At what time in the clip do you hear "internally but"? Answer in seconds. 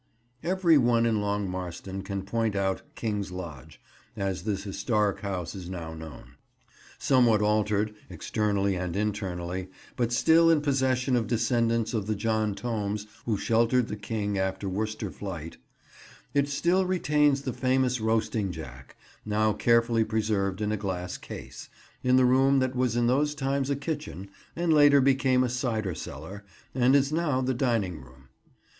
8.95-10.11